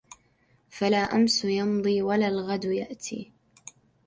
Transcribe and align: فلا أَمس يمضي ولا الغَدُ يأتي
فلا 0.69 0.97
أَمس 0.97 1.45
يمضي 1.45 2.01
ولا 2.01 2.27
الغَدُ 2.27 2.65
يأتي 2.65 3.31